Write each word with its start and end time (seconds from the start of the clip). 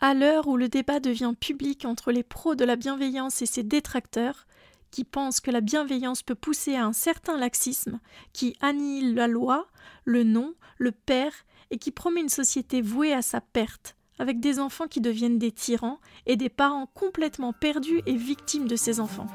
À 0.00 0.14
l'heure 0.14 0.46
où 0.46 0.56
le 0.56 0.68
débat 0.68 1.00
devient 1.00 1.32
public 1.38 1.84
entre 1.84 2.12
les 2.12 2.22
pros 2.22 2.54
de 2.54 2.64
la 2.64 2.76
bienveillance 2.76 3.42
et 3.42 3.46
ses 3.46 3.64
détracteurs, 3.64 4.46
qui 4.92 5.02
pensent 5.02 5.40
que 5.40 5.50
la 5.50 5.60
bienveillance 5.60 6.22
peut 6.22 6.36
pousser 6.36 6.76
à 6.76 6.84
un 6.84 6.92
certain 6.92 7.36
laxisme, 7.36 7.98
qui 8.32 8.56
annihile 8.60 9.14
la 9.14 9.26
loi, 9.26 9.66
le 10.04 10.22
nom, 10.22 10.54
le 10.78 10.92
père, 10.92 11.32
et 11.72 11.78
qui 11.78 11.90
promet 11.90 12.20
une 12.20 12.28
société 12.28 12.80
vouée 12.80 13.12
à 13.12 13.22
sa 13.22 13.40
perte, 13.40 13.96
avec 14.20 14.38
des 14.38 14.60
enfants 14.60 14.86
qui 14.86 15.00
deviennent 15.00 15.38
des 15.38 15.50
tyrans 15.50 15.98
et 16.26 16.36
des 16.36 16.48
parents 16.48 16.86
complètement 16.86 17.52
perdus 17.52 18.00
et 18.06 18.14
victimes 18.14 18.68
de 18.68 18.76
ces 18.76 19.00
enfants. 19.00 19.26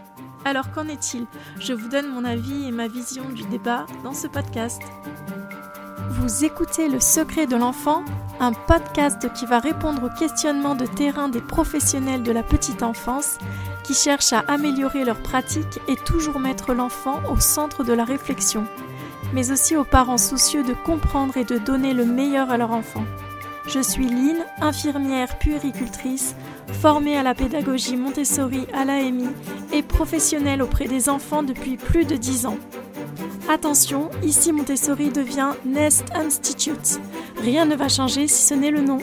Alors 0.45 0.71
qu'en 0.71 0.87
est-il? 0.87 1.25
Je 1.59 1.73
vous 1.73 1.89
donne 1.89 2.07
mon 2.07 2.23
avis 2.23 2.67
et 2.67 2.71
ma 2.71 2.87
vision 2.87 3.29
du 3.29 3.43
débat 3.43 3.85
dans 4.05 4.13
ce 4.13 4.27
podcast. 4.27 4.81
Vous 6.11 6.45
écoutez 6.45 6.87
Le 6.87 6.99
Secret 6.99 7.47
de 7.47 7.55
l'enfant, 7.55 8.05
un 8.39 8.53
podcast 8.53 9.31
qui 9.33 9.45
va 9.45 9.59
répondre 9.59 10.03
aux 10.03 10.19
questionnements 10.19 10.75
de 10.75 10.85
terrain 10.85 11.29
des 11.29 11.41
professionnels 11.41 12.23
de 12.23 12.31
la 12.31 12.43
petite 12.43 12.83
enfance 12.83 13.37
qui 13.83 13.93
cherchent 13.93 14.33
à 14.33 14.39
améliorer 14.47 15.03
leurs 15.05 15.21
pratiques 15.21 15.79
et 15.87 15.95
toujours 15.95 16.39
mettre 16.39 16.73
l'enfant 16.73 17.21
au 17.31 17.39
centre 17.39 17.83
de 17.83 17.93
la 17.93 18.05
réflexion, 18.05 18.65
mais 19.33 19.51
aussi 19.51 19.75
aux 19.75 19.83
parents 19.83 20.17
soucieux 20.17 20.63
de 20.63 20.73
comprendre 20.73 21.37
et 21.37 21.43
de 21.43 21.57
donner 21.57 21.93
le 21.93 22.05
meilleur 22.05 22.49
à 22.49 22.57
leur 22.57 22.71
enfant. 22.71 23.05
Je 23.67 23.79
suis 23.79 24.07
Lynn, 24.07 24.43
infirmière 24.59 25.37
puéricultrice, 25.37 26.35
formée 26.81 27.17
à 27.17 27.23
la 27.23 27.33
pédagogie 27.33 27.95
Montessori 27.95 28.67
à 28.73 28.83
l'AMI 28.83 29.29
et 29.71 29.83
professionnelle 29.83 30.61
auprès 30.61 30.87
des 30.87 31.07
enfants 31.07 31.43
depuis 31.43 31.77
plus 31.77 32.03
de 32.03 32.15
10 32.15 32.45
ans. 32.45 32.57
Attention, 33.53 34.09
ici 34.23 34.51
Montessori 34.51 35.11
devient 35.11 35.51
Nest 35.63 36.05
Institute. 36.15 36.99
Rien 37.37 37.65
ne 37.65 37.75
va 37.75 37.87
changer 37.87 38.27
si 38.27 38.41
ce 38.41 38.55
n'est 38.55 38.71
le 38.71 38.81
nom. 38.81 38.97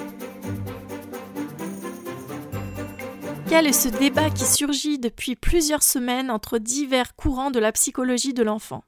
Quel 3.49 3.69
est 3.69 3.73
ce 3.73 3.89
débat 3.89 4.29
qui 4.29 4.45
surgit 4.45 4.99
depuis 4.99 5.37
plusieurs 5.37 5.85
semaines 5.85 6.33
entre 6.33 6.59
divers 6.59 7.15
courants 7.15 7.53
de 7.53 7.61
la 7.61 7.71
psychologie 7.71 8.35
de 8.35 8.43
l'enfant? 8.43 8.83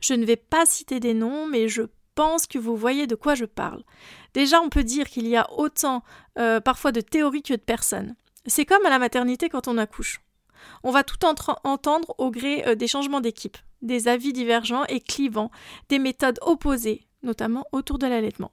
Je 0.00 0.14
ne 0.14 0.24
vais 0.24 0.36
pas 0.36 0.64
citer 0.64 0.98
des 0.98 1.12
noms, 1.12 1.46
mais 1.46 1.68
je 1.68 1.82
pense 2.14 2.46
que 2.46 2.58
vous 2.58 2.74
voyez 2.74 3.06
de 3.06 3.14
quoi 3.14 3.34
je 3.34 3.44
parle. 3.44 3.84
Déjà, 4.32 4.62
on 4.62 4.70
peut 4.70 4.82
dire 4.82 5.10
qu'il 5.10 5.28
y 5.28 5.36
a 5.36 5.46
autant 5.58 6.02
euh, 6.38 6.58
parfois 6.58 6.90
de 6.90 7.02
théories 7.02 7.42
que 7.42 7.52
de 7.52 7.58
personnes. 7.58 8.16
C'est 8.46 8.64
comme 8.64 8.86
à 8.86 8.90
la 8.90 8.98
maternité 8.98 9.50
quand 9.50 9.68
on 9.68 9.76
accouche. 9.76 10.22
On 10.82 10.90
va 10.90 11.04
tout 11.04 11.24
entendre 11.24 12.14
au 12.18 12.30
gré 12.30 12.66
euh, 12.66 12.74
des 12.74 12.88
changements 12.88 13.20
d'équipe, 13.20 13.56
des 13.82 14.08
avis 14.08 14.32
divergents 14.32 14.84
et 14.86 15.00
clivants, 15.00 15.50
des 15.88 15.98
méthodes 15.98 16.38
opposées, 16.42 17.06
notamment 17.22 17.64
autour 17.72 17.98
de 17.98 18.06
l'allaitement. 18.06 18.52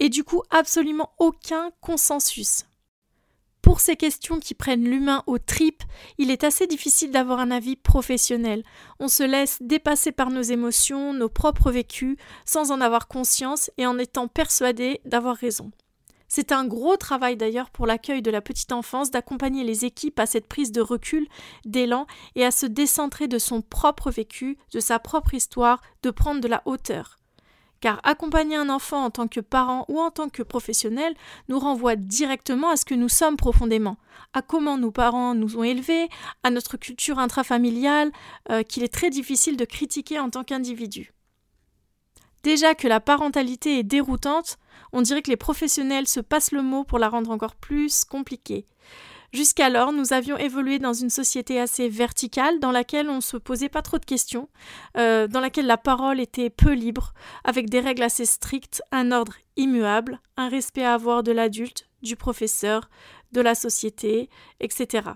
Et 0.00 0.08
du 0.08 0.24
coup, 0.24 0.42
absolument 0.50 1.12
aucun 1.18 1.70
consensus. 1.80 2.66
Pour 3.62 3.78
ces 3.78 3.94
questions 3.94 4.40
qui 4.40 4.54
prennent 4.54 4.84
l'humain 4.84 5.22
aux 5.28 5.38
tripes, 5.38 5.84
il 6.18 6.32
est 6.32 6.42
assez 6.42 6.66
difficile 6.66 7.12
d'avoir 7.12 7.38
un 7.38 7.52
avis 7.52 7.76
professionnel. 7.76 8.64
On 8.98 9.06
se 9.06 9.22
laisse 9.22 9.58
dépasser 9.60 10.10
par 10.10 10.30
nos 10.30 10.42
émotions, 10.42 11.14
nos 11.14 11.28
propres 11.28 11.70
vécus, 11.70 12.16
sans 12.44 12.72
en 12.72 12.80
avoir 12.80 13.06
conscience 13.06 13.70
et 13.78 13.86
en 13.86 13.98
étant 13.98 14.26
persuadé 14.26 15.00
d'avoir 15.04 15.36
raison. 15.36 15.70
C'est 16.34 16.50
un 16.50 16.64
gros 16.64 16.96
travail 16.96 17.36
d'ailleurs 17.36 17.68
pour 17.68 17.86
l'accueil 17.86 18.22
de 18.22 18.30
la 18.30 18.40
petite 18.40 18.72
enfance 18.72 19.10
d'accompagner 19.10 19.64
les 19.64 19.84
équipes 19.84 20.18
à 20.18 20.24
cette 20.24 20.46
prise 20.46 20.72
de 20.72 20.80
recul, 20.80 21.28
d'élan 21.66 22.06
et 22.36 22.42
à 22.46 22.50
se 22.50 22.64
décentrer 22.64 23.28
de 23.28 23.36
son 23.36 23.60
propre 23.60 24.10
vécu, 24.10 24.56
de 24.72 24.80
sa 24.80 24.98
propre 24.98 25.34
histoire, 25.34 25.82
de 26.02 26.10
prendre 26.10 26.40
de 26.40 26.48
la 26.48 26.62
hauteur 26.64 27.18
car 27.82 28.00
accompagner 28.04 28.56
un 28.56 28.70
enfant 28.70 29.04
en 29.04 29.10
tant 29.10 29.26
que 29.28 29.40
parent 29.40 29.84
ou 29.88 30.00
en 30.00 30.10
tant 30.10 30.30
que 30.30 30.42
professionnel 30.42 31.14
nous 31.48 31.58
renvoie 31.58 31.96
directement 31.96 32.70
à 32.70 32.76
ce 32.76 32.86
que 32.86 32.94
nous 32.94 33.08
sommes 33.10 33.36
profondément, 33.36 33.98
à 34.32 34.40
comment 34.40 34.78
nos 34.78 34.92
parents 34.92 35.34
nous 35.34 35.58
ont 35.58 35.64
élevés, 35.64 36.08
à 36.44 36.50
notre 36.50 36.76
culture 36.76 37.18
intrafamiliale, 37.18 38.12
euh, 38.50 38.62
qu'il 38.62 38.84
est 38.84 38.94
très 38.94 39.10
difficile 39.10 39.56
de 39.56 39.64
critiquer 39.64 40.20
en 40.20 40.30
tant 40.30 40.44
qu'individu. 40.44 41.12
Déjà 42.44 42.76
que 42.76 42.86
la 42.86 43.00
parentalité 43.00 43.80
est 43.80 43.82
déroutante, 43.82 44.58
on 44.92 45.02
dirait 45.02 45.22
que 45.22 45.30
les 45.30 45.36
professionnels 45.36 46.06
se 46.06 46.20
passent 46.20 46.52
le 46.52 46.62
mot 46.62 46.84
pour 46.84 46.98
la 46.98 47.08
rendre 47.08 47.30
encore 47.30 47.56
plus 47.56 48.04
compliquée. 48.04 48.66
Jusqu'alors, 49.32 49.92
nous 49.92 50.12
avions 50.12 50.36
évolué 50.36 50.78
dans 50.78 50.92
une 50.92 51.08
société 51.08 51.58
assez 51.58 51.88
verticale 51.88 52.60
dans 52.60 52.70
laquelle 52.70 53.08
on 53.08 53.16
ne 53.16 53.20
se 53.20 53.38
posait 53.38 53.70
pas 53.70 53.80
trop 53.80 53.98
de 53.98 54.04
questions, 54.04 54.50
euh, 54.98 55.26
dans 55.26 55.40
laquelle 55.40 55.66
la 55.66 55.78
parole 55.78 56.20
était 56.20 56.50
peu 56.50 56.72
libre, 56.72 57.14
avec 57.42 57.70
des 57.70 57.80
règles 57.80 58.02
assez 58.02 58.26
strictes, 58.26 58.82
un 58.92 59.10
ordre 59.10 59.34
immuable, 59.56 60.20
un 60.36 60.50
respect 60.50 60.84
à 60.84 60.92
avoir 60.92 61.22
de 61.22 61.32
l'adulte, 61.32 61.88
du 62.02 62.14
professeur, 62.14 62.90
de 63.32 63.40
la 63.40 63.54
société, 63.54 64.28
etc. 64.60 65.12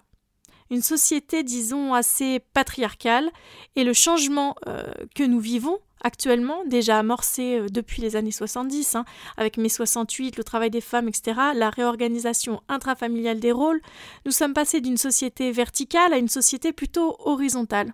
Une 0.71 0.82
société, 0.82 1.43
disons, 1.43 1.94
assez 1.94 2.41
patriarcale, 2.53 3.31
et 3.77 3.84
le 3.84 3.93
changement 3.93 4.56
euh, 4.66 4.82
que 5.15 5.22
nous 5.22 5.41
vivons 5.41 5.78
actuellement, 6.03 6.62
déjà 6.66 6.99
amorcé 6.99 7.59
euh, 7.59 7.66
depuis 7.69 8.03
les 8.03 8.16
années 8.16 8.31
70, 8.31 8.94
hein, 8.94 9.04
avec 9.37 9.56
mai 9.56 9.69
68, 9.69 10.37
le 10.37 10.44
travail 10.44 10.71
des 10.71 10.81
femmes, 10.81 11.09
etc., 11.09 11.38
la 11.54 11.71
réorganisation 11.71 12.62
intrafamiliale 12.69 13.41
des 13.41 13.53
rôles, 13.53 13.81
nous 14.25 14.32
sommes 14.32 14.54
passés 14.54 14.81
d'une 14.81 14.97
société 14.97 15.53
verticale 15.53 16.12
à 16.12 16.19
une 16.19 16.28
société 16.28 16.72
plutôt 16.72 17.16
horizontale. 17.21 17.93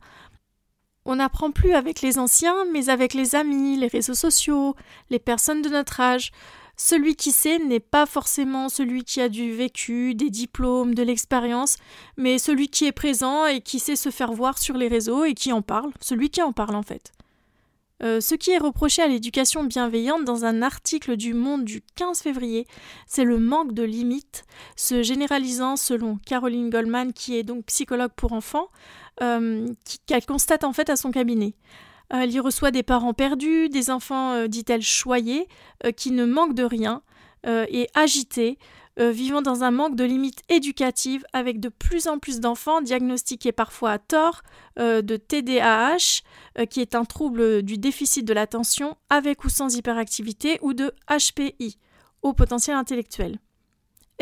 On 1.05 1.17
n'apprend 1.17 1.51
plus 1.51 1.73
avec 1.73 2.01
les 2.01 2.19
anciens, 2.19 2.65
mais 2.73 2.89
avec 2.89 3.15
les 3.15 3.35
amis, 3.35 3.77
les 3.77 3.89
réseaux 3.89 4.15
sociaux, 4.15 4.77
les 5.11 5.19
personnes 5.19 5.63
de 5.63 5.69
notre 5.69 6.01
âge. 6.01 6.31
Celui 6.77 7.17
qui 7.17 7.33
sait 7.33 7.59
n'est 7.59 7.81
pas 7.81 8.07
forcément 8.07 8.69
celui 8.69 9.05
qui 9.05 9.21
a 9.21 9.29
du 9.29 9.53
vécu, 9.53 10.15
des 10.15 10.31
diplômes, 10.31 10.95
de 10.95 11.03
l'expérience, 11.03 11.77
mais 12.17 12.39
celui 12.39 12.69
qui 12.69 12.87
est 12.87 12.93
présent 12.93 13.47
et 13.47 13.61
qui 13.61 13.79
sait 13.79 13.97
se 13.97 14.11
faire 14.11 14.33
voir 14.33 14.59
sur 14.59 14.77
les 14.77 14.89
réseaux 14.89 15.25
et 15.25 15.35
qui 15.35 15.53
en 15.53 15.63
parle, 15.63 15.93
celui 16.01 16.31
qui 16.31 16.43
en 16.43 16.53
parle 16.53 16.75
en 16.75 16.83
fait. 16.83 17.13
Euh, 18.03 18.21
ce 18.21 18.35
qui 18.35 18.51
est 18.51 18.59
reproché 18.59 19.01
à 19.01 19.07
l'éducation 19.07 19.63
bienveillante 19.63 20.25
dans 20.25 20.45
un 20.45 20.63
article 20.63 21.17
du 21.17 21.35
Monde 21.35 21.65
du 21.65 21.83
15 21.95 22.21
février, 22.21 22.67
c'est 23.07 23.23
le 23.23 23.39
manque 23.39 23.75
de 23.75 23.85
limites, 23.85 24.45
se 24.75 25.03
généralisant 25.03 25.77
selon 25.77 26.19
Caroline 26.27 26.69
Goldman, 26.69 27.13
qui 27.13 27.37
est 27.37 27.45
donc 27.45 27.67
psychologue 27.67 28.11
pour 28.17 28.33
enfants, 28.33 28.69
euh, 29.23 29.69
qu'elle 30.07 30.27
constate 30.27 30.65
en 30.65 30.73
fait 30.73 30.91
à 30.91 30.97
son 30.97 31.13
cabinet. 31.13 31.55
Euh, 32.13 32.21
elle 32.21 32.33
y 32.33 32.41
reçoit 32.41 32.71
des 32.71 32.83
parents 32.83 33.15
perdus, 33.15 33.69
des 33.69 33.91
enfants, 33.91 34.47
dit-elle, 34.47 34.83
choyés, 34.83 35.49
qui 35.97 36.11
ne 36.11 36.25
manquent 36.25 36.55
de 36.55 36.65
rien, 36.65 37.03
et 37.45 37.89
agités, 37.95 38.59
euh, 39.01 39.11
vivant 39.11 39.41
dans 39.41 39.65
un 39.65 39.71
manque 39.71 39.97
de 39.97 40.05
limites 40.05 40.43
éducatives 40.51 41.25
avec 41.33 41.61
de 41.61 41.71
plus 41.71 42.09
en 42.09 42.19
plus 42.19 42.41
d'enfants 42.41 42.83
diagnostiqués 42.83 43.53
parfois 43.53 43.93
à 43.93 43.99
tort 43.99 44.43
euh, 44.79 45.01
de 45.01 45.17
TDAH, 45.17 46.21
euh, 46.59 46.67
qui 46.67 46.83
est 46.83 46.95
un 46.95 47.07
trouble 47.07 47.63
du 47.63 47.79
déficit 47.79 48.27
de 48.27 48.35
l'attention 48.35 48.99
avec 49.09 49.45
ou 49.45 49.49
sans 49.49 49.75
hyperactivité, 49.75 50.59
ou 50.61 50.75
de 50.75 50.93
HPI, 51.09 51.79
au 52.21 52.35
potentiel 52.35 52.77
intellectuel. 52.77 53.39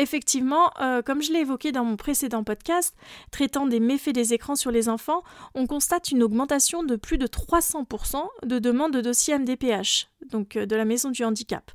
Effectivement, 0.01 0.71
comme 1.05 1.21
je 1.21 1.31
l'ai 1.31 1.41
évoqué 1.41 1.71
dans 1.71 1.85
mon 1.85 1.95
précédent 1.95 2.43
podcast 2.43 2.95
traitant 3.29 3.67
des 3.67 3.79
méfaits 3.79 4.15
des 4.15 4.33
écrans 4.33 4.55
sur 4.55 4.71
les 4.71 4.89
enfants, 4.89 5.21
on 5.53 5.67
constate 5.67 6.09
une 6.09 6.23
augmentation 6.23 6.83
de 6.83 6.95
plus 6.95 7.19
de 7.19 7.27
300% 7.27 8.23
de 8.43 8.57
demandes 8.57 8.93
de 8.93 9.01
dossiers 9.01 9.37
MDPH, 9.37 10.07
donc 10.31 10.57
de 10.57 10.75
la 10.75 10.85
maison 10.85 11.11
du 11.11 11.23
handicap. 11.23 11.71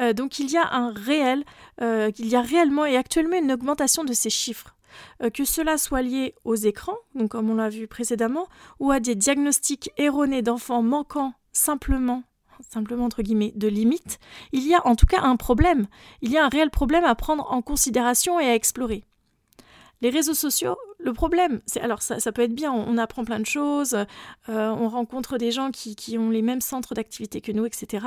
Euh, 0.00 0.12
donc 0.12 0.38
il 0.38 0.50
y 0.50 0.56
a 0.56 0.74
un 0.74 0.92
réel, 0.92 1.44
euh, 1.80 2.10
il 2.18 2.28
y 2.28 2.36
a 2.36 2.42
réellement 2.42 2.84
et 2.84 2.96
actuellement 2.96 3.38
une 3.38 3.52
augmentation 3.52 4.04
de 4.04 4.12
ces 4.12 4.30
chiffres. 4.30 4.74
Euh, 5.22 5.30
que 5.30 5.44
cela 5.44 5.76
soit 5.76 6.00
lié 6.00 6.34
aux 6.44 6.54
écrans, 6.54 6.96
donc 7.14 7.32
comme 7.32 7.50
on 7.50 7.56
l'a 7.56 7.68
vu 7.68 7.86
précédemment, 7.86 8.48
ou 8.80 8.90
à 8.90 9.00
des 9.00 9.14
diagnostics 9.14 9.90
erronés 9.98 10.42
d'enfants 10.42 10.82
manquant 10.82 11.34
simplement 11.52 12.22
simplement 12.68 13.04
entre 13.04 13.22
guillemets, 13.22 13.52
de 13.56 13.68
limites, 13.68 14.18
il 14.52 14.66
y 14.66 14.74
a 14.74 14.86
en 14.86 14.96
tout 14.96 15.06
cas 15.06 15.22
un 15.22 15.36
problème. 15.36 15.86
Il 16.22 16.30
y 16.30 16.38
a 16.38 16.44
un 16.44 16.48
réel 16.48 16.70
problème 16.70 17.04
à 17.04 17.14
prendre 17.14 17.50
en 17.50 17.62
considération 17.62 18.40
et 18.40 18.46
à 18.46 18.54
explorer. 18.54 19.04
Les 20.02 20.10
réseaux 20.10 20.34
sociaux, 20.34 20.76
le 20.98 21.12
problème, 21.12 21.60
c'est 21.66 21.80
alors 21.80 22.02
ça, 22.02 22.32
peut 22.32 22.42
être 22.42 22.54
bien, 22.54 22.72
on, 22.72 22.98
apprend 22.98 23.24
plein 23.24 23.40
de 23.40 23.46
choses, 23.46 23.94
euh, 23.94 24.68
on 24.68 24.88
rencontre 24.88 25.38
des 25.38 25.50
gens 25.52 25.70
qui, 25.70 26.18
ont 26.18 26.30
les 26.30 26.42
mêmes 26.42 26.60
centres 26.60 26.94
d'activité 26.94 27.40
que 27.40 27.52
nous, 27.52 27.64
etc. 27.64 28.06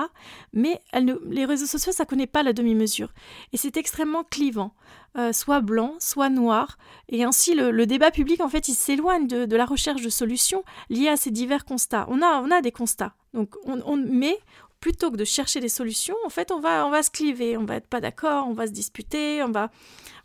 Mais 0.54 0.82
les 0.94 1.46
réseaux 1.46 1.66
sociaux, 1.66 1.92
ça 1.92 2.06
connaît 2.06 2.28
pas 2.28 2.44
la 2.44 2.54
demi-mesure. 2.54 3.14
Et 3.54 3.58
c'est 3.58 3.78
extrêmement 3.78 4.24
clivant, 4.24 4.74
euh, 5.18 5.34
soit 5.34 5.62
blanc, 5.62 5.96
soit 6.00 6.30
noir. 6.30 6.78
Et 7.08 7.24
ainsi, 7.24 7.56
le, 7.56 7.86
débat 7.86 8.12
public, 8.12 8.42
en 8.42 8.50
fait, 8.50 8.68
il 8.68 8.76
s'éloigne 8.76 9.28
de, 9.28 9.56
la 9.56 9.66
recherche 9.66 10.02
de 10.02 10.10
solutions 10.10 10.64
liées 10.90 11.10
à 11.10 11.18
ces 11.18 11.32
divers 11.32 11.66
constats. 11.66 12.06
On 12.10 12.22
a, 12.22 12.42
on 12.42 12.52
a 12.52 12.62
des 12.62 12.72
constats. 12.72 13.14
Donc, 13.34 13.56
on, 13.66 13.82
on, 13.86 13.96
mais 13.96 14.38
plutôt 14.80 15.12
que 15.12 15.18
de 15.18 15.26
chercher 15.26 15.60
des 15.60 15.70
solutions, 15.70 16.16
en 16.26 16.30
fait, 16.30 16.52
on 16.52 16.60
va, 16.60 17.04
se 17.04 17.10
cliver, 17.10 17.58
on 17.58 17.66
va 17.66 17.76
être 17.76 17.88
pas 17.88 18.02
d'accord, 18.02 18.48
on 18.48 18.54
va 18.54 18.68
se 18.68 18.72
disputer, 18.72 19.44
on 19.44 19.52
va, 19.52 19.72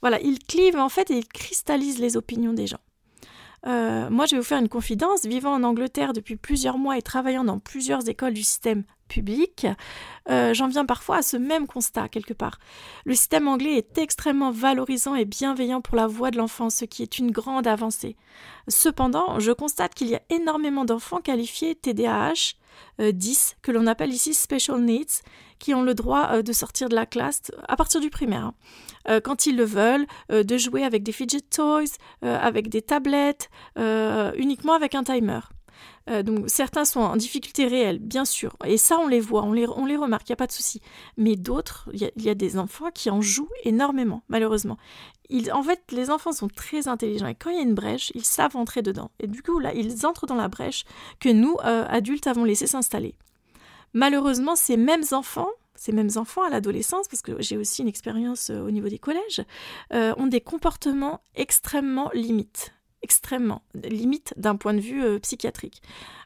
voilà, 0.01 0.21
il 0.21 0.39
clive 0.39 0.77
en 0.77 0.89
fait 0.89 1.11
et 1.11 1.19
il 1.19 1.27
cristallise 1.27 1.99
les 1.99 2.17
opinions 2.17 2.53
des 2.53 2.67
gens. 2.67 2.81
Euh, 3.67 4.11
moi, 4.11 4.27
je 4.27 4.33
vais 4.33 4.41
vous 4.41 4.47
faire 4.47 4.59
une 4.59 4.69
confidence. 4.69 5.25
Vivant 5.25 5.55
en 5.55 5.63
Angleterre 5.63 6.13
depuis 6.13 6.37
plusieurs 6.37 6.77
mois 6.77 6.99
et 6.99 7.03
travaillant 7.03 7.45
dans 7.45 7.59
plusieurs 7.59 8.09
écoles 8.09 8.35
du 8.35 8.43
système 8.43 8.85
public, 9.09 9.67
euh, 10.31 10.55
j'en 10.55 10.69
viens 10.69 10.85
parfois 10.85 11.19
à 11.19 11.23
ce 11.23 11.37
même 11.37 11.67
constat 11.67 12.09
quelque 12.09 12.35
part. 12.35 12.59
Le 13.05 13.15
système 13.15 13.49
anglais 13.49 13.77
est 13.77 13.99
extrêmement 13.99 14.51
valorisant 14.51 15.15
et 15.15 15.25
bienveillant 15.25 15.81
pour 15.81 15.97
la 15.97 16.07
voix 16.07 16.31
de 16.31 16.39
l'enfant, 16.39 16.71
ce 16.71 16.85
qui 16.85 17.03
est 17.03 17.19
une 17.19 17.31
grande 17.31 17.67
avancée. 17.67 18.17
Cependant, 18.69 19.41
je 19.41 19.53
constate 19.53 19.95
qu'il 19.95 20.09
y 20.09 20.15
a 20.15 20.23
énormément 20.31 20.85
d'enfants 20.85 21.21
qualifiés 21.21 21.75
TDAH, 21.75 22.55
10, 22.99 23.55
euh, 23.55 23.59
que 23.63 23.73
l'on 23.73 23.87
appelle 23.87 24.13
ici 24.13 24.35
special 24.35 24.81
needs, 24.81 25.23
qui 25.59 25.75
ont 25.75 25.83
le 25.83 25.95
droit 25.95 26.31
euh, 26.33 26.43
de 26.43 26.53
sortir 26.53 26.89
de 26.89 26.95
la 26.95 27.07
classe 27.07 27.43
à 27.69 27.77
partir 27.77 28.01
du 28.01 28.11
primaire, 28.11 28.53
hein. 29.07 29.21
quand 29.21 29.47
ils 29.47 29.57
le 29.57 29.65
veulent, 29.65 30.07
de 30.31 30.57
jouer 30.57 30.85
avec 30.85 31.03
des 31.03 31.13
fidget 31.13 31.41
toys, 31.41 31.85
avec 32.23 32.69
des 32.69 32.83
tablettes, 32.83 33.51
uniquement 33.77 34.73
avec 34.73 34.95
un 34.95 35.05
timer. 35.05 35.41
Euh, 36.11 36.23
donc 36.23 36.45
certains 36.49 36.85
sont 36.85 37.01
en 37.01 37.17
difficulté 37.17 37.67
réelle, 37.67 37.99
bien 37.99 38.25
sûr, 38.25 38.57
et 38.65 38.77
ça 38.77 38.99
on 38.99 39.07
les 39.07 39.21
voit, 39.21 39.43
on 39.43 39.53
les, 39.53 39.67
on 39.67 39.87
les 39.87 39.97
remarque, 39.97 40.29
il 40.29 40.33
n'y 40.33 40.35
a 40.35 40.37
pas 40.37 40.47
de 40.47 40.53
souci. 40.53 40.81
Mais 41.17 41.37
d'autres, 41.37 41.89
il 41.93 42.11
y, 42.23 42.29
a 42.29 42.35
des 42.35 42.59
enfants 42.59 42.91
qui 42.93 43.11
en 43.11 43.21
jouent 43.21 43.49
énormément, 43.65 44.23
malheureusement. 44.29 44.77
en 45.53 45.63
fait, 45.63 45.81
les 45.93 46.11
enfants 46.11 46.33
sont 46.33 46.49
très 46.49 46.89
intelligents 46.89 47.27
et 47.27 47.35
quand 47.35 47.51
il 47.51 47.57
y 47.57 47.59
a 47.59 47.63
une 47.63 47.75
brèche, 47.75 48.13
ils 48.15 48.25
savent 48.25 48.57
entrer 48.57 48.83
dedans. 48.83 49.11
Et 49.19 49.27
du 49.27 49.43
coup, 49.43 49.59
là, 49.59 49.73
ils 49.75 50.05
entrent 50.07 50.27
dans 50.27 50.35
la 50.35 50.49
brèche 50.49 50.85
que 51.21 51.31
nous, 51.31 51.57
euh, 51.65 51.87
adultes, 51.89 52.27
avons 52.27 52.45
laissé 52.45 52.67
s'installer. 52.67 53.15
Malheureusement, 53.95 54.57
ces 54.57 54.77
mêmes 54.77 55.05
enfants, 55.13 55.49
ces 55.75 55.93
mêmes 55.93 56.11
enfants 56.17 56.43
à 56.43 56.51
l'adolescence, 56.51 57.09
parce 57.09 57.23
que 57.23 57.41
j'ai 57.41 57.57
aussi 57.57 57.81
une 57.81 57.89
expérience 57.89 58.51
euh, 58.51 58.61
au 58.61 58.71
niveau 58.71 58.89
des 58.89 58.99
collèges, 58.99 59.43
ont 59.91 60.27
des 60.27 60.41
comportements 60.41 61.21
extrêmement 61.35 62.11
limites 62.13 62.74
extrêmement 63.05 63.63
limite 63.75 64.33
d'un 64.37 64.57
point 64.57 64.75
de 64.75 64.81
vue 64.81 65.05
euh, 65.05 65.19
psychiatrique. 65.21 65.83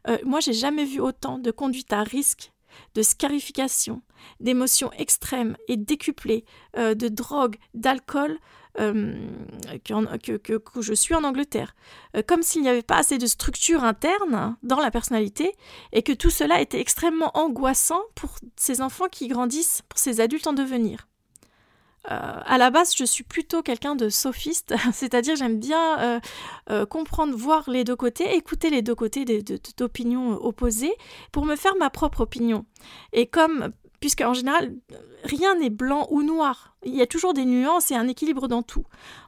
Euh, 0.09 0.17
moi, 0.25 0.41
j'ai 0.41 0.53
jamais 0.53 0.85
vu 0.85 1.01
autant 1.01 1.39
de 1.39 1.51
conduite 1.51 1.93
à 1.93 2.05
risque, 2.05 2.53
de 2.95 3.03
scarification, 3.03 4.01
d'émotions 4.39 4.93
extrêmes 4.93 5.57
et 5.67 5.77
décuplées, 5.77 6.45
euh, 6.77 6.95
de 6.95 7.09
drogue, 7.09 7.57
d'alcool, 7.75 8.39
que, 8.77 10.37
que, 10.37 10.81
je 10.81 10.95
suis 10.95 11.17
en 11.17 11.25
Angleterre. 11.25 11.75
comme 12.29 12.45
s'il 12.45 12.63
n'y 12.63 12.69
avait 12.69 12.83
pas 12.83 12.99
assez 12.99 13.19
de 13.19 13.27
structure 13.27 13.83
interne 13.83 14.57
dans 14.63 14.79
la 14.79 14.93
personnalité 14.93 15.53
et 15.93 16.05
que 16.05 16.13
tout 16.13 16.31
cela 16.31 16.61
était 16.61 16.79
extrêmement 16.79 17.37
angoissant 17.37 18.03
pour 18.15 18.37
ces 18.55 18.81
enfants 18.81 19.09
qui 19.11 19.27
grandissent, 19.27 19.83
pour 19.89 19.99
ces 19.99 20.21
adultes 20.21 20.47
en 20.47 20.53
devenir. 20.53 21.09
Euh, 22.11 22.41
à 22.45 22.59
la 22.59 22.71
base, 22.71 22.95
je 22.97 23.05
suis 23.05 23.25
plutôt 23.25 23.63
quelqu'un 23.63 23.95
de 23.95 24.09
sophiste, 24.09 24.75
c'est-à-dire 24.93 25.37
j'aime 25.37 25.59
bien 25.59 25.99
euh, 26.01 26.21
euh, 26.71 26.87
comprendre, 26.87 27.37
voir 27.37 27.69
les 27.69 27.85
deux 27.85 27.97
côtés, 27.97 28.35
écouter 28.35 28.71
les 28.71 28.83
deux 28.83 28.95
côtés 28.95 29.25
d'opinions 29.77 30.33
opposées 30.43 30.95
pour 31.33 31.45
me 31.45 31.57
faire 31.57 31.77
ma 31.77 31.91
propre 31.91 32.23
opinion. 32.23 32.65
Et 33.13 33.27
comme 33.27 33.73
puisque 34.01 34.21
en 34.21 34.35
général, 34.35 34.75
rien 35.25 35.57
n'est 35.57 35.71
blanc 35.71 36.07
ou 36.11 36.23
noir. 36.23 36.77
Il 36.85 36.95
y 36.95 37.03
a 37.03 37.07
toujours 37.07 37.35
des 37.35 37.45
nuances 37.45 37.91
et 37.91 37.97
un 37.97 38.07
équilibre 38.07 38.47
dans 38.47 38.63
tout. 38.63 38.85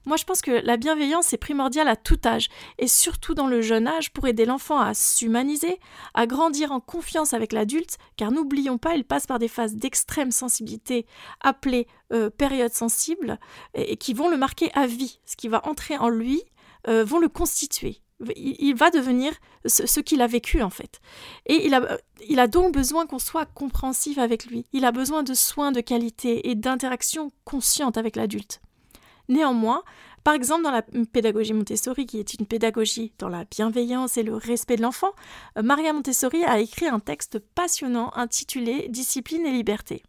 Moi, 0.06 0.16
je 0.16 0.24
pense 0.24 0.40
que 0.40 0.52
la 0.64 0.76
bienveillance 0.76 1.32
est 1.32 1.38
primordiale 1.38 1.88
à 1.88 1.96
tout 1.96 2.18
âge, 2.24 2.48
et 2.78 2.86
surtout 2.86 3.34
dans 3.34 3.48
le 3.48 3.60
jeune 3.60 3.88
âge, 3.88 4.12
pour 4.12 4.28
aider 4.28 4.44
l'enfant 4.44 4.78
à 4.78 4.94
s'humaniser, 4.94 5.80
à 6.14 6.26
grandir 6.26 6.70
en 6.70 6.80
confiance 6.80 7.34
avec 7.34 7.52
l'adulte, 7.52 7.98
car 8.16 8.30
n'oublions 8.30 8.78
pas, 8.78 8.94
il 8.94 9.04
passe 9.04 9.26
par 9.26 9.38
des 9.38 9.48
phases 9.48 9.74
d'extrême 9.74 10.30
sensibilité, 10.30 11.06
appelées 11.40 11.88
euh, 12.12 12.30
périodes 12.30 12.72
sensibles, 12.72 13.38
et, 13.74 13.96
qui 13.96 14.14
vont 14.14 14.28
le 14.28 14.36
marquer 14.36 14.70
à 14.74 14.86
vie. 14.86 15.20
Ce 15.26 15.36
qui 15.36 15.48
va 15.48 15.66
entrer 15.66 15.96
en 15.96 16.08
lui 16.08 16.42
euh, 16.88 17.04
vont 17.04 17.18
le 17.18 17.28
constituer 17.28 18.00
il 18.36 18.74
va 18.74 18.90
devenir 18.90 19.32
ce, 19.66 20.00
qu'il 20.00 20.20
a 20.22 20.26
vécu 20.26 20.62
en 20.62 20.70
fait. 20.70 21.00
Et 21.46 21.66
il 21.66 21.74
a, 21.74 21.98
il 22.28 22.38
a 22.38 22.46
donc 22.46 22.74
besoin 22.74 23.06
qu'on 23.06 23.18
soit 23.18 23.46
compréhensif 23.46 24.18
avec 24.18 24.46
lui. 24.46 24.66
Il 24.72 24.84
a 24.84 24.92
besoin 24.92 25.22
de 25.22 25.34
soins 25.34 25.72
de 25.72 25.80
qualité 25.80 26.50
et 26.50 26.54
d'interaction 26.54 27.30
consciente 27.44 27.96
avec 27.96 28.16
l'adulte. 28.16 28.60
Néanmoins, 29.28 29.82
par 30.24 30.34
exemple, 30.34 30.64
dans 30.64 30.70
la 30.70 30.82
pédagogie 31.12 31.54
Montessori, 31.54 32.04
qui 32.04 32.18
est 32.18 32.34
une 32.34 32.46
pédagogie 32.46 33.12
dans 33.18 33.28
la 33.28 33.44
bienveillance 33.44 34.16
et 34.16 34.22
le 34.22 34.34
respect 34.34 34.76
de 34.76 34.82
l'enfant, 34.82 35.12
Maria 35.62 35.92
Montessori 35.92 36.44
a 36.44 36.58
écrit 36.58 36.88
un 36.88 37.00
texte 37.00 37.38
passionnant 37.38 38.12
intitulé 38.14 38.88
Discipline 38.88 39.46
et 39.46 39.52
liberté 39.52 40.02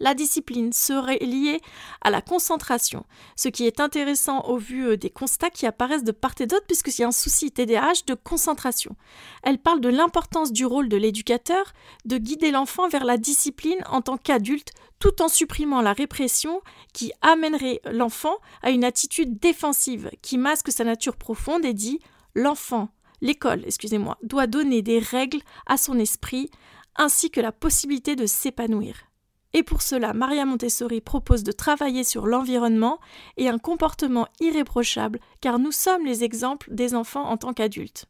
la 0.00 0.14
discipline 0.14 0.72
serait 0.72 1.18
liée 1.18 1.60
à 2.00 2.10
la 2.10 2.22
concentration, 2.22 3.04
ce 3.36 3.48
qui 3.48 3.66
est 3.66 3.80
intéressant 3.80 4.40
au 4.46 4.56
vu 4.56 4.88
euh, 4.88 4.96
des 4.96 5.10
constats 5.10 5.50
qui 5.50 5.66
apparaissent 5.66 6.04
de 6.04 6.12
part 6.12 6.34
et 6.40 6.46
d'autre 6.46 6.66
puisqu'il 6.66 6.98
y 6.98 7.04
a 7.04 7.08
un 7.08 7.12
souci 7.12 7.52
TDAH 7.52 8.04
de 8.06 8.14
concentration. 8.14 8.96
Elle 9.42 9.58
parle 9.58 9.80
de 9.80 9.90
l'importance 9.90 10.52
du 10.52 10.64
rôle 10.64 10.88
de 10.88 10.96
l'éducateur 10.96 11.72
de 12.06 12.18
guider 12.18 12.50
l'enfant 12.50 12.88
vers 12.88 13.04
la 13.04 13.18
discipline 13.18 13.82
en 13.90 14.00
tant 14.00 14.16
qu'adulte 14.16 14.72
tout 14.98 15.22
en 15.22 15.28
supprimant 15.28 15.80
la 15.80 15.92
répression 15.92 16.60
qui 16.92 17.12
amènerait 17.22 17.80
l'enfant 17.90 18.36
à 18.62 18.70
une 18.70 18.84
attitude 18.84 19.38
défensive 19.38 20.10
qui 20.22 20.38
masque 20.38 20.70
sa 20.70 20.84
nature 20.84 21.16
profonde 21.16 21.64
et 21.64 21.74
dit 21.74 22.00
l'enfant, 22.34 22.88
l'école, 23.20 23.62
excusez-moi, 23.66 24.18
doit 24.22 24.46
donner 24.46 24.82
des 24.82 24.98
règles 24.98 25.40
à 25.66 25.76
son 25.76 25.98
esprit 25.98 26.50
ainsi 26.96 27.30
que 27.30 27.40
la 27.40 27.52
possibilité 27.52 28.14
de 28.14 28.26
s'épanouir. 28.26 29.09
Et 29.52 29.62
pour 29.62 29.82
cela, 29.82 30.12
Maria 30.12 30.44
Montessori 30.44 31.00
propose 31.00 31.42
de 31.42 31.52
travailler 31.52 32.04
sur 32.04 32.26
l'environnement 32.26 33.00
et 33.36 33.48
un 33.48 33.58
comportement 33.58 34.28
irréprochable, 34.40 35.18
car 35.40 35.58
nous 35.58 35.72
sommes 35.72 36.06
les 36.06 36.22
exemples 36.22 36.72
des 36.72 36.94
enfants 36.94 37.28
en 37.28 37.36
tant 37.36 37.52
qu'adultes. 37.52 38.06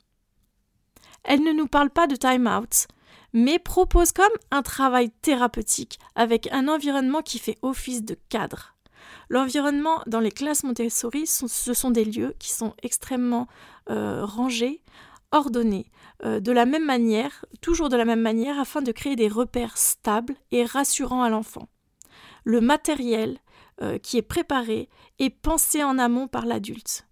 Elle 1.25 1.43
ne 1.43 1.53
nous 1.53 1.67
parle 1.67 1.91
pas 1.91 2.07
de 2.07 2.17
time-out, 2.17 2.89
mais 3.33 3.59
propose 3.59 4.13
comme 4.13 4.33
un 4.51 4.63
travail 4.63 5.11
thérapeutique 5.23 5.99
avec 6.15 6.49
un 6.53 6.69
environnement 6.69 7.23
qui 7.23 7.39
fait 7.39 7.59
office 7.63 8.05
de 8.05 8.17
cadre. 8.29 8.75
L'environnement 9.29 10.03
dans 10.07 10.21
les 10.21 10.31
classes 10.31 10.65
Montessori, 10.65 11.27
ce 11.27 11.75
sont 11.75 11.91
des 11.91 12.05
lieux 12.05 12.35
qui 12.39 12.51
sont 12.51 12.75
extrêmement 12.83 13.47
euh, 13.89 14.25
rangés, 14.25 14.83
ordonnés, 15.33 15.91
euh, 16.25 16.41
de 16.41 16.53
la 16.53 16.67
même 16.67 16.85
manière, 16.85 17.45
toujours 17.61 17.89
de 17.89 17.97
la 17.97 18.05
même 18.05 18.21
manière, 18.21 18.59
afin 18.59 18.83
de 18.83 18.93
créer 18.93 19.17
des 19.17 19.29
repères 19.29 19.79
stables 19.79 20.35
et 20.51 20.65
rassurants 20.65 21.23
à 21.23 21.31
l'enfant. 21.31 21.69
Le 22.45 22.61
matériel 22.61 23.39
euh, 23.83 23.99
qui 23.99 24.19
est 24.19 24.23
préparé 24.23 24.89
est 25.19 25.31
pensé 25.31 25.85
en 25.85 25.99
amont 25.99 26.29
par 26.29 26.47
l'adulte. 26.47 27.07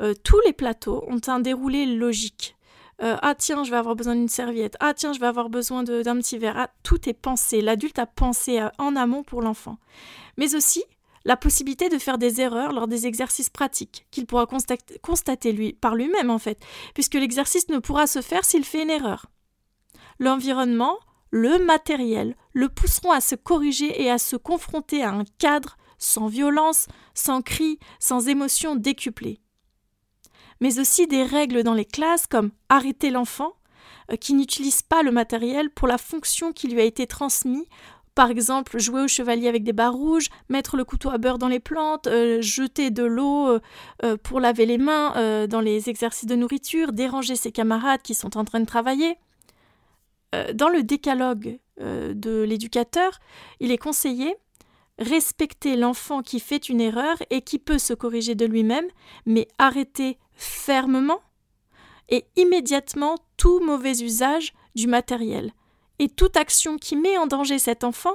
Euh, 0.00 0.14
tous 0.24 0.40
les 0.46 0.52
plateaux 0.52 1.04
ont 1.08 1.20
un 1.26 1.40
déroulé 1.40 1.86
logique. 1.86 2.56
ah 3.02 3.34
tiens, 3.34 3.64
je 3.64 3.70
vais 3.70 3.78
avoir 3.78 3.96
besoin 3.96 4.14
d'une 4.14 4.28
serviette. 4.28 4.76
Ah 4.78 4.92
tiens, 4.92 5.14
je 5.14 5.20
vais 5.20 5.26
avoir 5.26 5.48
besoin 5.48 5.82
d'un 5.82 6.16
petit 6.16 6.36
verre. 6.36 6.58
Ah, 6.58 6.70
tout 6.82 7.08
est 7.08 7.14
pensé. 7.14 7.62
L'adulte 7.62 7.98
a 7.98 8.04
pensé 8.04 8.60
en 8.76 8.94
amont 8.94 9.22
pour 9.22 9.40
l'enfant. 9.40 9.78
Mais 10.36 10.54
aussi, 10.54 10.84
la 11.24 11.36
possibilité 11.36 11.88
de 11.88 11.98
faire 11.98 12.18
des 12.18 12.40
erreurs 12.40 12.72
lors 12.72 12.88
des 12.88 13.06
exercices 13.06 13.50
pratiques, 13.50 14.06
qu'il 14.10 14.26
pourra 14.26 14.46
constater 14.46 15.52
lui, 15.52 15.74
par 15.74 15.94
lui-même 15.94 16.30
en 16.30 16.38
fait, 16.38 16.62
puisque 16.94 17.14
l'exercice 17.14 17.68
ne 17.68 17.78
pourra 17.78 18.06
se 18.06 18.22
faire 18.22 18.44
s'il 18.44 18.64
fait 18.64 18.82
une 18.82 18.90
erreur. 18.90 19.26
L'environnement, 20.18 20.98
le 21.30 21.58
matériel, 21.64 22.36
le 22.52 22.68
pousseront 22.68 23.12
à 23.12 23.20
se 23.20 23.34
corriger 23.34 24.02
et 24.02 24.10
à 24.10 24.18
se 24.18 24.36
confronter 24.36 25.02
à 25.02 25.12
un 25.12 25.24
cadre 25.38 25.76
sans 25.98 26.28
violence, 26.28 26.86
sans 27.14 27.42
cris, 27.42 27.78
sans 27.98 28.28
émotions 28.28 28.74
décuplées. 28.74 29.40
Mais 30.60 30.78
aussi 30.78 31.06
des 31.06 31.22
règles 31.22 31.62
dans 31.62 31.74
les 31.74 31.84
classes 31.84 32.26
comme 32.26 32.50
arrêter 32.68 33.10
l'enfant, 33.10 33.54
euh, 34.10 34.16
qui 34.16 34.34
n'utilise 34.34 34.82
pas 34.82 35.02
le 35.02 35.12
matériel 35.12 35.70
pour 35.70 35.88
la 35.88 35.98
fonction 35.98 36.52
qui 36.52 36.68
lui 36.68 36.80
a 36.80 36.84
été 36.84 37.06
transmise 37.06 37.64
par 38.20 38.30
exemple, 38.30 38.78
jouer 38.78 39.00
au 39.00 39.08
chevalier 39.08 39.48
avec 39.48 39.64
des 39.64 39.72
barres 39.72 39.94
rouges, 39.94 40.28
mettre 40.50 40.76
le 40.76 40.84
couteau 40.84 41.08
à 41.08 41.16
beurre 41.16 41.38
dans 41.38 41.48
les 41.48 41.58
plantes, 41.58 42.06
euh, 42.06 42.42
jeter 42.42 42.90
de 42.90 43.02
l'eau 43.02 43.48
euh, 43.48 43.60
euh, 44.04 44.18
pour 44.22 44.40
laver 44.40 44.66
les 44.66 44.76
mains 44.76 45.46
dans 45.46 45.62
les 45.62 45.88
exercices 45.88 46.26
de 46.26 46.34
nourriture, 46.34 46.92
déranger 46.92 47.34
ses 47.34 47.50
camarades 47.50 48.02
qui 48.02 48.12
sont 48.12 48.36
en 48.36 48.44
train 48.44 48.60
de 48.60 48.66
travailler. 48.66 49.16
dans 50.52 50.68
le 50.68 50.82
décalogue 50.82 51.58
de 51.78 52.42
l'éducateur, 52.42 53.20
il 53.58 53.72
est 53.72 53.78
conseillé 53.78 54.36
respecter 54.98 55.74
l'enfant 55.74 56.20
qui 56.20 56.40
fait 56.40 56.68
une 56.68 56.82
erreur 56.82 57.16
et 57.30 57.40
qui 57.40 57.58
peut 57.58 57.78
se 57.78 57.94
corriger 57.94 58.34
de 58.34 58.44
lui-même, 58.44 58.88
mais 59.24 59.48
arrêter 59.56 60.18
fermement 60.34 61.22
et 62.10 62.26
immédiatement 62.36 63.14
tout 63.38 63.60
mauvais 63.60 64.02
usage 64.02 64.52
du 64.74 64.88
matériel 64.88 65.54
et 66.00 66.08
toute 66.08 66.36
action 66.36 66.78
qui 66.78 66.96
met 66.96 67.18
en 67.18 67.26
danger 67.26 67.58
cet 67.58 67.84
enfant, 67.84 68.14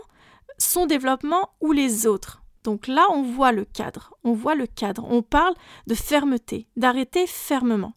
son 0.57 0.87
développement 0.87 1.51
ou 1.61 1.71
les 1.71 2.07
autres. 2.07 2.41
Donc 2.63 2.87
là, 2.87 3.05
on 3.11 3.21
voit 3.21 3.51
le 3.51 3.63
cadre, 3.63 4.15
on 4.23 4.33
voit 4.33 4.55
le 4.55 4.65
cadre, 4.65 5.05
on 5.07 5.21
parle 5.21 5.53
de 5.85 5.93
fermeté, 5.93 6.67
d'arrêter 6.75 7.27
fermement. 7.27 7.93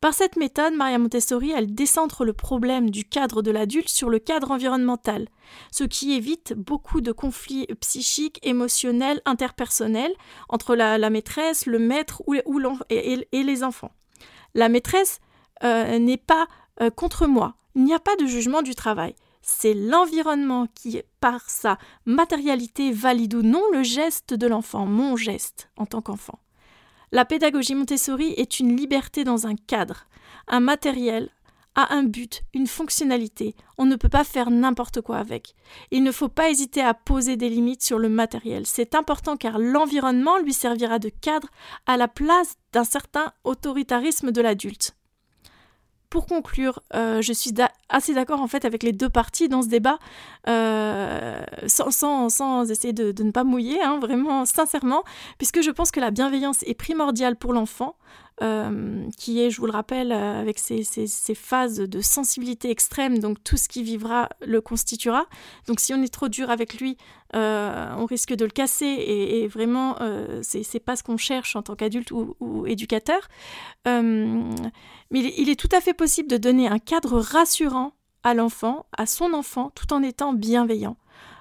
Par 0.00 0.14
cette 0.14 0.36
méthode, 0.36 0.72
Maria 0.72 0.98
Montessori, 0.98 1.50
elle 1.50 1.74
décentre 1.74 2.24
le 2.24 2.32
problème 2.32 2.88
du 2.88 3.04
cadre 3.04 3.42
de 3.42 3.50
l'adulte 3.50 3.90
sur 3.90 4.08
le 4.08 4.18
cadre 4.18 4.50
environnemental, 4.50 5.28
ce 5.70 5.84
qui 5.84 6.14
évite 6.14 6.54
beaucoup 6.54 7.02
de 7.02 7.12
conflits 7.12 7.66
psychiques, 7.80 8.40
émotionnels, 8.42 9.20
interpersonnels 9.26 10.14
entre 10.48 10.74
la, 10.74 11.10
maîtresse, 11.10 11.66
le 11.66 11.78
maître 11.78 12.22
ou, 12.26 12.34
et, 12.88 13.26
les 13.32 13.62
enfants. 13.62 13.92
La 14.54 14.70
maîtresse 14.70 15.20
euh, 15.64 15.98
n'est 15.98 16.16
pas 16.16 16.48
euh, 16.80 16.90
contre 16.90 17.26
moi, 17.26 17.54
il 17.74 17.84
n'y 17.84 17.94
a 17.94 17.98
pas 17.98 18.16
de 18.16 18.26
jugement 18.26 18.62
du 18.62 18.74
travail. 18.74 19.14
c'est 19.40 19.74
l'environnement 19.74 20.66
qui, 20.74 21.00
par 21.20 21.48
sa 21.48 21.78
matérialité, 22.04 22.92
valide 22.92 23.34
ou 23.34 23.42
non 23.42 23.62
le 23.72 23.82
geste 23.82 24.34
de 24.34 24.46
l'enfant, 24.46 24.84
mon 24.84 25.16
geste 25.16 25.70
en 25.76 25.86
tant 25.86 26.02
qu'enfant. 26.02 26.40
La 27.12 27.24
pédagogie 27.24 27.74
Montessori 27.74 28.34
est 28.36 28.60
une 28.60 28.76
liberté 28.76 29.24
dans 29.24 29.46
un 29.46 29.54
cadre, 29.54 30.06
un 30.48 30.60
matériel 30.60 31.30
a 31.78 31.94
un 31.94 32.02
but, 32.02 32.42
une 32.54 32.66
fonctionnalité. 32.66 33.54
On 33.78 33.86
ne 33.86 33.94
peut 33.94 34.08
pas 34.08 34.24
faire 34.24 34.50
n'importe 34.50 35.00
quoi 35.00 35.18
avec. 35.18 35.54
Il 35.92 36.02
ne 36.02 36.10
faut 36.10 36.28
pas 36.28 36.50
hésiter 36.50 36.80
à 36.82 36.92
poser 36.92 37.36
des 37.36 37.48
limites 37.48 37.84
sur 37.84 38.00
le 38.00 38.08
matériel. 38.08 38.66
C'est 38.66 38.96
important 38.96 39.36
car 39.36 39.60
l'environnement 39.60 40.38
lui 40.38 40.52
servira 40.52 40.98
de 40.98 41.08
cadre 41.08 41.48
à 41.86 41.96
la 41.96 42.08
place 42.08 42.56
d'un 42.72 42.82
certain 42.82 43.32
autoritarisme 43.44 44.32
de 44.32 44.40
l'adulte. 44.40 44.97
Pour 46.10 46.24
conclure, 46.24 46.80
euh, 46.94 47.20
je 47.20 47.34
suis 47.34 47.52
assez 47.90 48.14
d'accord 48.14 48.40
en 48.40 48.46
fait 48.48 48.64
avec 48.64 48.82
les 48.82 48.92
deux 48.92 49.10
parties 49.10 49.48
dans 49.50 49.60
ce 49.60 49.68
débat, 49.68 49.98
euh, 50.48 51.38
sans, 51.66 52.70
essayer 52.70 52.94
de, 52.94 53.22
ne 53.22 53.30
pas 53.30 53.44
mouiller, 53.44 53.78
hein, 53.82 53.98
vraiment 54.00 54.46
sincèrement, 54.46 55.04
puisque 55.36 55.60
je 55.60 55.70
pense 55.70 55.90
que 55.90 56.00
la 56.00 56.10
bienveillance 56.10 56.62
est 56.62 56.72
primordiale 56.72 57.36
pour 57.36 57.52
l'enfant, 57.52 57.94
euh, 58.42 59.08
qui 59.16 59.40
est, 59.40 59.50
je 59.50 59.60
vous 59.60 59.66
le 59.66 59.72
rappelle, 59.72 60.12
avec 60.12 60.58
ses, 60.58 60.84
phases 61.34 61.78
de 61.78 62.00
sensibilité 62.00 62.70
extrême, 62.70 63.18
donc 63.18 63.42
tout 63.42 63.56
ce 63.56 63.68
qui 63.68 63.82
vivra 63.82 64.28
le 64.46 64.60
constituera. 64.60 65.26
Donc 65.66 65.80
si 65.80 65.92
on 65.94 66.02
est 66.02 66.12
trop 66.12 66.28
dur 66.28 66.50
avec 66.50 66.80
lui, 66.80 66.96
on 67.34 68.06
risque 68.06 68.34
de 68.34 68.44
le 68.44 68.50
casser, 68.50 68.86
et, 68.86 69.48
vraiment, 69.48 69.96
c'est 70.42 70.80
pas 70.80 70.96
ce 70.96 71.02
qu'on 71.02 71.16
cherche 71.16 71.56
en 71.56 71.62
tant 71.62 71.74
qu'adulte 71.74 72.10
ou, 72.10 72.66
éducateur. 72.66 73.28
Mais 73.84 74.52
il 75.10 75.48
est 75.48 75.58
tout 75.58 75.68
à 75.72 75.80
fait 75.80 75.94
possible 75.94 76.28
de 76.28 76.36
donner 76.36 76.68
un 76.68 76.78
cadre 76.78 77.18
rassurant 77.18 77.92
à 78.22 78.34
l'enfant, 78.34 78.86
à 78.96 79.06
son 79.06 79.32
enfant, 79.32 79.70
tout 79.74 79.92
en 79.92 80.02
étant 80.02 80.32
bienveillant. 80.32 80.96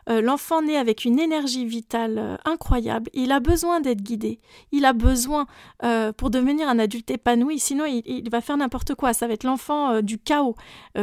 Euh, 0.09 0.21
l'enfant 0.21 0.61
naît 0.61 0.77
avec 0.77 1.03
une 1.03 1.19
énergie 1.19 1.65
vitale 1.65 2.17
euh, 2.17 2.37
incroyable, 2.45 3.09
il 3.13 3.31
a 3.31 3.39
besoin 3.39 3.81
d'être 3.81 4.01
guidé, 4.01 4.39
il 4.71 4.85
a 4.85 4.93
besoin 4.93 5.47
euh, 5.83 6.13
pour 6.13 6.29
devenir 6.29 6.69
un 6.69 6.79
adulte 6.79 7.11
épanoui, 7.11 7.59
sinon 7.59 7.85
il, 7.85 8.29
va 8.29 8.39
faire 8.39 8.55
n'importe 8.57 8.95
quoi, 8.95 9.13
ça 9.13 9.27
va 9.27 9.33
être 9.33 9.43
l'enfant 9.43 10.01
du 10.01 10.17
chaos, 10.17 10.55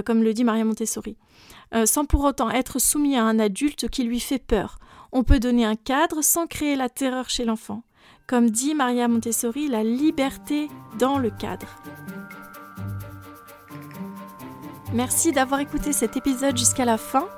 comme 0.05 0.23
le 0.23 0.33
dit 0.33 0.45
Maria 0.45 0.65
Montessori, 0.65 1.17
sans 1.85 2.05
pour 2.05 2.25
autant 2.25 2.51
être 2.51 2.79
soumis 2.79 3.17
à 3.17 3.25
un 3.25 3.39
adulte 3.39 3.89
qui 3.89 4.05
lui 4.05 4.21
fait 4.21 4.39
peur. 4.39 4.79
On 5.13 5.23
peut 5.23 5.39
donner 5.39 5.65
un 5.65 5.77
cadre 5.77 6.23
sans 6.23 6.47
créer 6.47 6.77
la 6.77 6.89
terreur 6.89 7.31
chez 7.31 7.45
l'enfant. 7.45 7.83
Comme 8.27 8.51
dit 8.51 8.75
Maria 8.75 9.09
Montessori, 9.09 9.69
la 9.69 9.85
liberté 9.85 10.69
dans 10.99 11.19
le 11.19 11.31
cadre. 11.31 11.67
Merci 14.93 15.33
d'avoir 15.33 15.61
écouté 15.61 15.93
cet 15.93 16.17
épisode 16.17 16.57
jusqu'à 16.57 16.85
la 16.85 16.99
fin. 16.99 17.29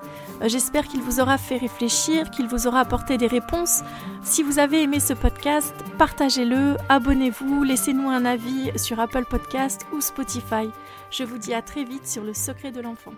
J'espère 0.45 0.87
qu'il 0.87 1.01
vous 1.01 1.21
aura 1.21 1.39
fait 1.39 1.57
réfléchir, 1.57 2.31
qu'il 2.31 2.47
vous 2.47 2.67
aura 2.67 2.81
apporté 2.81 3.17
des 3.17 3.27
réponses. 3.27 3.83
Si 4.23 4.43
vous 4.43 4.59
avez 4.59 4.83
aimé 4.83 5.01
ce 5.01 5.15
podcast, 5.15 5.75
partagez-le, 5.99 6.77
abonnez-vous, 6.89 7.63
laissez-nous 7.63 8.09
un 8.09 8.25
avis 8.25 8.71
sur 8.77 9.01
Apple 9.01 9.25
Podcast 9.25 9.87
ou 9.93 10.01
Spotify. 10.01 10.71
Je 11.11 11.25
vous 11.25 11.39
dis 11.39 11.55
à 11.55 11.63
très 11.63 11.85
vite 11.85 12.07
sur 12.07 12.23
le 12.23 12.35
secret 12.35 12.71
de 12.71 12.81
l'enfant. 12.81 13.13